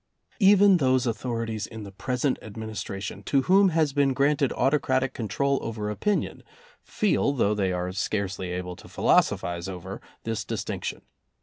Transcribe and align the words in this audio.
Even 0.39 0.77
those 0.77 1.05
authorities 1.05 1.67
in 1.67 1.83
the 1.83 1.91
present 1.91 2.39
Adminis 2.41 2.81
tration, 2.83 3.23
to 3.25 3.43
whom 3.43 3.69
has 3.69 3.93
been 3.93 4.13
granted 4.13 4.51
autocratic 4.53 5.13
con 5.13 5.27
trol 5.27 5.61
over 5.61 5.91
opinion, 5.91 6.41
feel, 6.83 7.33
though 7.33 7.53
they 7.53 7.71
are 7.71 7.91
scarcely 7.91 8.49
able 8.49 8.75
to 8.75 8.87
philosophize 8.89 9.69
over, 9.69 10.01
this 10.23 10.43
distinction. 10.43 11.03